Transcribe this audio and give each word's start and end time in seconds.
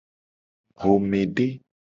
Xomede. 0.79 1.47